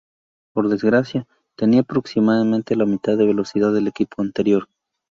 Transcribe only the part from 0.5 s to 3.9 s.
Por desgracia, tenía aproximadamente la mitad de velocidad del